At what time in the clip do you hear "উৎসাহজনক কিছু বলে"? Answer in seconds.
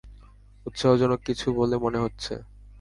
0.65-1.75